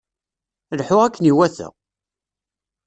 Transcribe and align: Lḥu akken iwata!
Lḥu 0.79 0.97
akken 1.05 1.29
iwata! 1.31 1.67